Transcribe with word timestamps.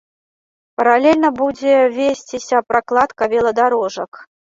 Паралельна 0.81 1.29
будзе 1.43 1.73
весціся 1.99 2.65
пракладка 2.73 3.33
веладарожак. 3.39 4.11